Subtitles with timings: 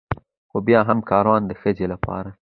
[0.49, 2.29] خو بيا هم کاروان د ښځې لپاره